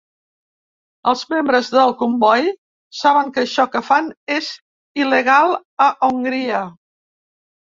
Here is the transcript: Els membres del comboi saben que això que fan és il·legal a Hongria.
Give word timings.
Els 1.09 1.19
membres 1.33 1.67
del 1.73 1.93
comboi 1.99 2.47
saben 3.01 3.29
que 3.35 3.43
això 3.43 3.67
que 3.77 3.83
fan 3.91 4.09
és 4.37 4.49
il·legal 5.03 5.55
a 5.87 5.89
Hongria. 6.11 6.65